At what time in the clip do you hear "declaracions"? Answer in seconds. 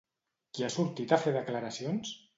1.39-2.19